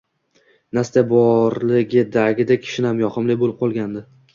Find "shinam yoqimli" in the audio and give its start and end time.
2.75-3.41